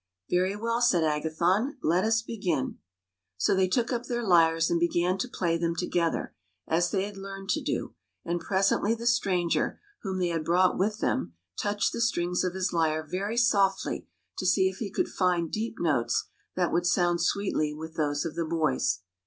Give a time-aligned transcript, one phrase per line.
[0.31, 2.79] "Very well," said Agathon." Let us begin."
[3.37, 6.33] So they took up their lyres and began to play them together
[6.67, 7.93] as they had learned to do;
[8.25, 12.73] and presently the stranger, whom they had brought with them, touched the strings of his
[12.73, 14.07] lyre very softly,
[14.39, 18.33] to see if he could find deep notes that would sound sweetly with* those of
[18.33, 19.01] the boys.